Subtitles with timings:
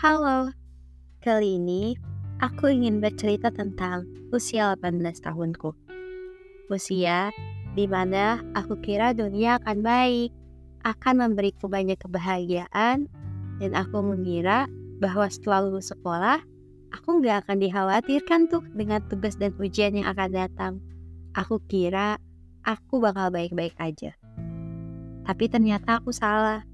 [0.00, 0.48] Halo,
[1.20, 1.92] kali ini
[2.40, 5.76] aku ingin bercerita tentang usia 18 tahunku.
[6.72, 7.28] Usia
[7.76, 10.32] di mana aku kira dunia akan baik,
[10.88, 13.12] akan memberiku banyak kebahagiaan,
[13.60, 14.72] dan aku mengira
[15.04, 16.40] bahwa setelah lulus sekolah,
[16.96, 20.72] aku nggak akan dikhawatirkan tuh dengan tugas dan ujian yang akan datang.
[21.36, 22.16] Aku kira
[22.64, 24.16] aku bakal baik-baik aja.
[25.28, 26.69] Tapi ternyata aku salah.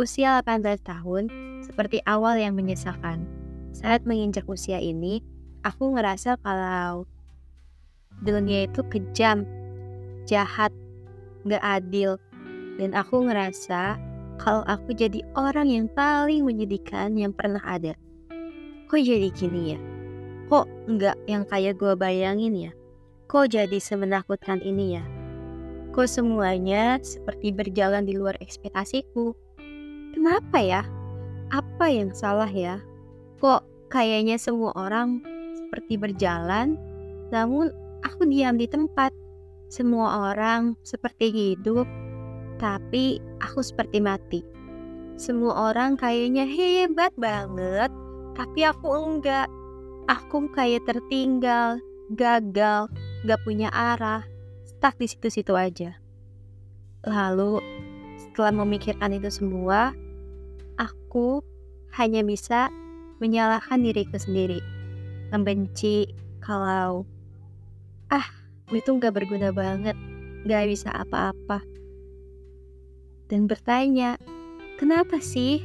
[0.00, 1.28] Usia 18 tahun
[1.60, 3.28] seperti awal yang menyesalkan.
[3.76, 5.20] Saat menginjak usia ini,
[5.68, 7.04] aku ngerasa kalau
[8.24, 9.44] dunia itu kejam,
[10.24, 10.72] jahat,
[11.44, 12.16] gak adil.
[12.80, 14.00] Dan aku ngerasa
[14.40, 17.92] kalau aku jadi orang yang paling menyedihkan yang pernah ada.
[18.88, 19.78] Kok jadi gini ya?
[20.48, 22.72] Kok nggak yang kayak gue bayangin ya?
[23.28, 25.04] Kok jadi semenakutkan ini ya?
[25.92, 29.36] Kok semuanya seperti berjalan di luar ekspektasiku?
[30.12, 30.82] Kenapa ya?
[31.52, 32.80] apa yang salah ya?
[33.38, 35.20] Kok kayaknya semua orang
[35.52, 36.80] seperti berjalan,
[37.28, 37.68] namun
[38.00, 39.12] aku diam di tempat.
[39.68, 41.84] Semua orang seperti hidup,
[42.56, 44.40] tapi aku seperti mati.
[45.16, 47.92] Semua orang kayaknya hebat banget,
[48.32, 49.48] tapi aku enggak.
[50.08, 51.78] Aku kayak tertinggal,
[52.12, 52.90] gagal,
[53.22, 54.26] gak punya arah,
[54.66, 55.94] stuck di situ-situ aja.
[57.06, 57.62] Lalu,
[58.18, 59.94] setelah memikirkan itu semua,
[61.12, 61.44] aku
[61.92, 62.72] hanya bisa
[63.20, 64.64] menyalahkan diriku sendiri.
[65.28, 66.08] Membenci
[66.40, 67.04] kalau
[68.08, 68.24] ah
[68.72, 69.92] itu gak berguna banget,
[70.48, 71.60] gak bisa apa-apa.
[73.28, 74.16] Dan bertanya,
[74.80, 75.60] kenapa sih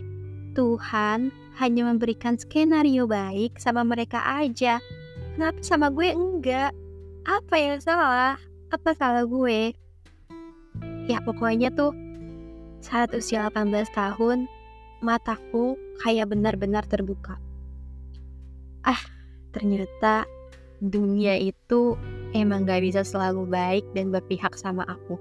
[0.51, 1.31] Tuhan
[1.63, 4.83] hanya memberikan skenario baik sama mereka aja?
[5.31, 6.75] Kenapa sama gue enggak?
[7.23, 8.35] Apa yang salah?
[8.67, 9.71] Apa salah gue?
[11.07, 11.95] Ya pokoknya tuh
[12.83, 14.56] saat usia 18 tahun
[15.03, 17.37] mataku kayak benar-benar terbuka.
[18.85, 19.01] Ah,
[19.51, 20.25] ternyata
[20.77, 21.97] dunia itu
[22.37, 25.17] emang gak bisa selalu baik dan berpihak sama aku.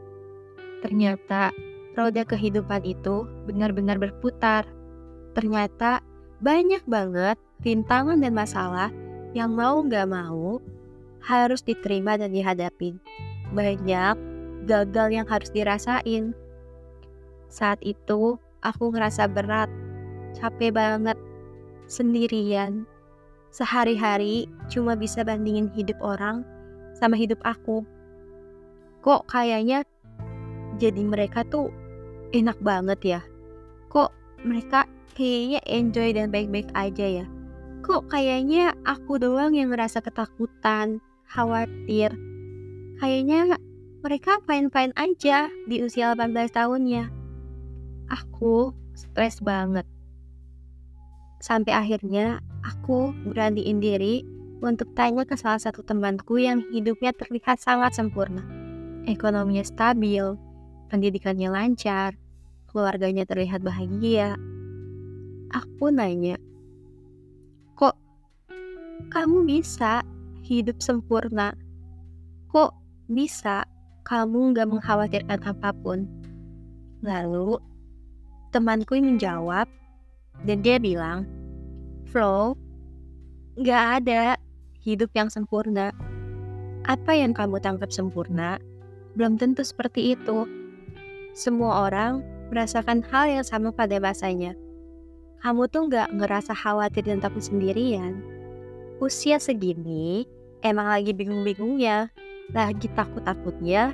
[0.85, 1.51] Ternyata
[1.97, 4.69] roda kehidupan itu benar-benar berputar.
[5.33, 6.05] Ternyata
[6.41, 8.91] banyak banget rintangan dan masalah
[9.33, 10.61] yang mau gak mau
[11.25, 13.01] harus diterima dan dihadapin.
[13.51, 14.17] Banyak
[14.69, 16.37] gagal yang harus dirasain.
[17.49, 19.69] Saat itu aku ngerasa berat,
[20.37, 21.19] capek banget,
[21.89, 22.85] sendirian.
[23.51, 26.45] Sehari-hari cuma bisa bandingin hidup orang
[26.93, 27.85] sama hidup aku.
[29.01, 29.87] Kok kayaknya
[30.77, 31.73] jadi mereka tuh
[32.37, 33.21] enak banget ya?
[33.89, 34.13] Kok
[34.45, 34.85] mereka
[35.17, 37.27] kayaknya enjoy dan baik-baik aja ya?
[37.81, 41.01] Kok kayaknya aku doang yang ngerasa ketakutan,
[41.31, 42.13] khawatir.
[43.01, 43.57] Kayaknya
[44.05, 47.16] mereka fine-fine aja di usia 18 tahunnya
[48.11, 49.85] aku stres banget.
[51.43, 54.25] Sampai akhirnya aku beraniin diri
[54.65, 58.41] untuk tanya ke salah satu temanku yang hidupnya terlihat sangat sempurna.
[59.07, 60.35] Ekonominya stabil,
[60.89, 62.17] pendidikannya lancar,
[62.73, 64.35] keluarganya terlihat bahagia.
[65.55, 66.41] Aku nanya,
[67.79, 67.95] kok
[69.13, 70.03] kamu bisa
[70.43, 71.55] hidup sempurna?
[72.51, 72.75] Kok
[73.07, 73.63] bisa
[74.03, 76.09] kamu gak mengkhawatirkan apa pun?
[77.05, 77.61] Lalu
[78.51, 79.67] temanku menjawab
[80.45, 81.25] dan dia bilang,
[82.11, 82.55] Flo,
[83.59, 84.37] gak ada
[84.85, 85.91] hidup yang sempurna.
[86.87, 88.61] Apa yang kamu tangkap sempurna,
[89.17, 90.47] belum tentu seperti itu.
[91.33, 94.55] Semua orang merasakan hal yang sama pada masanya.
[95.43, 98.23] Kamu tuh gak ngerasa khawatir dan takut sendirian.
[99.03, 100.25] Usia segini,
[100.65, 102.09] emang lagi bingung-bingungnya,
[102.55, 103.93] lagi takut-takutnya,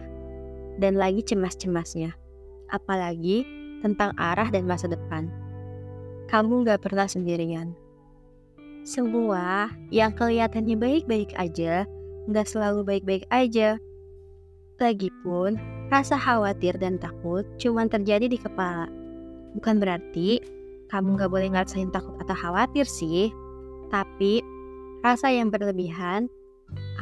[0.79, 2.15] dan lagi cemas-cemasnya.
[2.71, 5.29] Apalagi tentang arah dan masa depan.
[6.31, 7.75] Kamu gak pernah sendirian.
[8.83, 11.85] Semua yang kelihatannya baik-baik aja,
[12.31, 13.77] gak selalu baik-baik aja.
[14.83, 15.61] Lagipun,
[15.93, 18.91] rasa khawatir dan takut cuma terjadi di kepala.
[19.55, 20.43] Bukan berarti
[20.91, 23.31] kamu gak boleh ngerasain takut atau khawatir sih,
[23.93, 24.43] tapi
[25.05, 26.27] rasa yang berlebihan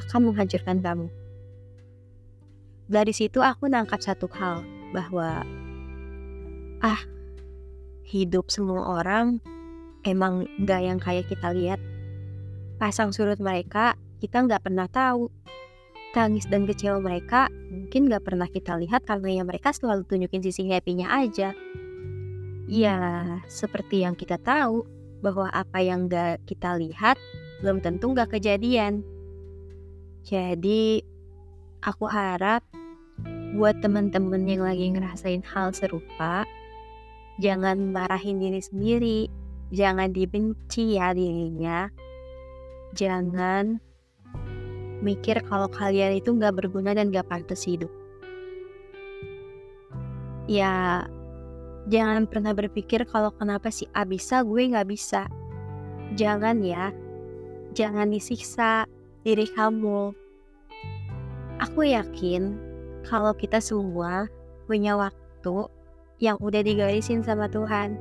[0.05, 1.07] akan menghancurkan kamu.
[2.91, 5.47] Dari situ aku nangkap satu hal, bahwa
[6.81, 7.01] ah
[8.05, 9.39] hidup semua orang
[10.05, 11.81] emang gak yang kayak kita lihat.
[12.81, 15.29] Pasang surut mereka kita nggak pernah tahu.
[16.11, 20.67] Tangis dan kecewa mereka mungkin nggak pernah kita lihat karena ya mereka selalu tunjukin sisi
[20.67, 21.55] happy-nya aja.
[22.71, 22.99] Ya,
[23.51, 24.87] seperti yang kita tahu
[25.23, 27.19] bahwa apa yang gak kita lihat
[27.61, 29.03] belum tentu gak kejadian.
[30.23, 31.03] Jadi,
[31.83, 32.63] aku harap
[33.55, 36.47] buat teman-teman yang lagi ngerasain hal serupa,
[37.41, 39.21] jangan marahin diri sendiri,
[39.73, 41.89] jangan dibenci ya dirinya.
[42.93, 43.81] Jangan
[45.01, 47.89] mikir kalau kalian itu nggak berguna dan nggak pantas hidup.
[50.45, 51.07] Ya,
[51.89, 55.25] jangan pernah berpikir kalau kenapa si A bisa, gue nggak bisa.
[56.19, 56.93] Jangan ya,
[57.73, 58.85] jangan disiksa
[59.25, 60.13] diri kamu.
[61.61, 62.57] Aku yakin
[63.07, 64.27] kalau kita semua
[64.67, 65.71] punya waktu
[66.21, 67.97] yang udah digarisin sama Tuhan.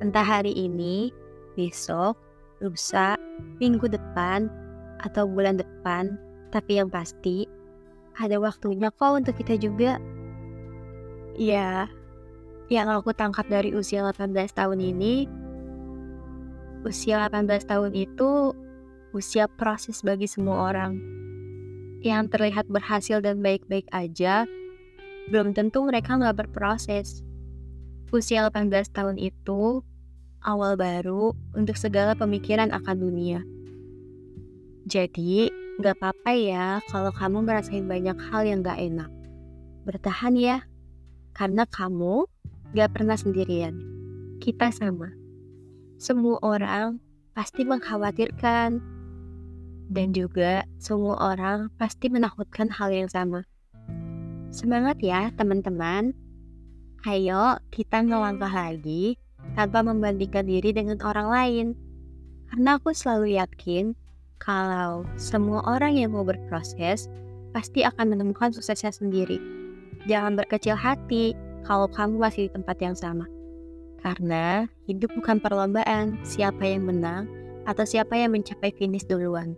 [0.00, 1.12] Entah hari ini,
[1.54, 2.16] besok,
[2.64, 3.20] lusa,
[3.60, 4.48] minggu depan,
[5.04, 6.16] atau bulan depan,
[6.52, 7.48] tapi yang pasti
[8.16, 10.00] ada waktunya kok untuk kita juga.
[11.36, 11.88] Ya,
[12.68, 15.28] yang aku tangkap dari usia 18 tahun ini,
[16.84, 18.56] usia 18 tahun itu
[19.12, 21.00] usia proses bagi semua orang.
[22.00, 24.48] Yang terlihat berhasil dan baik-baik aja,
[25.28, 27.20] belum tentu mereka nggak berproses.
[28.10, 29.86] Usia 18 tahun itu
[30.42, 33.46] awal baru untuk segala pemikiran akan dunia.
[34.90, 35.46] Jadi,
[35.78, 39.10] nggak apa-apa ya kalau kamu ngerasain banyak hal yang nggak enak.
[39.86, 40.66] Bertahan ya,
[41.38, 42.26] karena kamu
[42.74, 43.78] nggak pernah sendirian.
[44.42, 45.14] Kita sama.
[46.00, 46.98] Semua orang
[47.30, 48.82] pasti mengkhawatirkan,
[49.90, 53.46] dan juga semua orang pasti menakutkan hal yang sama.
[54.50, 56.14] Semangat ya teman-teman.
[57.08, 59.16] Ayo kita ngelangkah lagi
[59.56, 61.66] tanpa membandingkan diri dengan orang lain.
[62.52, 63.96] Karena aku selalu yakin
[64.36, 67.08] kalau semua orang yang mau berproses
[67.56, 69.40] pasti akan menemukan suksesnya sendiri.
[70.12, 71.32] Jangan berkecil hati
[71.64, 73.24] kalau kamu masih di tempat yang sama.
[74.04, 77.32] Karena hidup bukan perlombaan siapa yang menang
[77.64, 79.56] atau siapa yang mencapai finish duluan.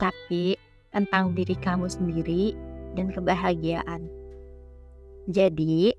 [0.00, 0.56] Tapi
[0.88, 2.56] tentang diri kamu sendiri
[2.96, 4.22] dan kebahagiaan.
[5.30, 5.94] Jadi,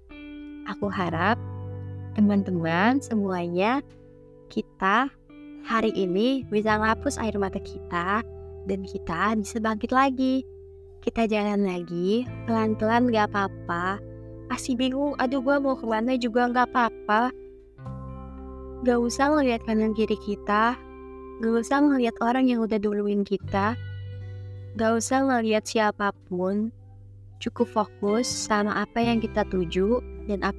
[0.67, 1.35] aku harap
[2.13, 3.81] teman-teman semuanya
[4.47, 5.09] kita
[5.63, 8.21] hari ini bisa ngapus air mata kita
[8.67, 10.43] dan kita bisa bangkit lagi.
[11.03, 13.99] Kita jalan lagi, pelan-pelan gak apa-apa.
[14.47, 17.35] Masih bingung, aduh gue mau ke mana juga gak apa-apa.
[18.87, 20.79] Gak usah ngeliat kanan kiri kita,
[21.43, 23.75] gak usah ngeliat orang yang udah duluin kita,
[24.79, 26.71] gak usah ngeliat siapa pun,
[27.43, 30.49] cukup fokus sama apa yang kita tuju dan apa